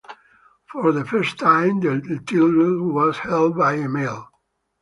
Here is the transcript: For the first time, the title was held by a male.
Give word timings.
For 0.71 0.91
the 0.93 1.05
first 1.05 1.37
time, 1.37 1.79
the 1.81 2.01
title 2.25 2.91
was 2.91 3.19
held 3.19 3.55
by 3.55 3.73
a 3.73 3.87
male. 3.87 4.31